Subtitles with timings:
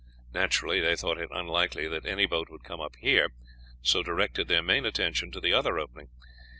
[0.33, 3.33] Naturally, they thought it unlikely that any boat would come up here, and
[3.83, 6.09] so directed their main attention to the other opening.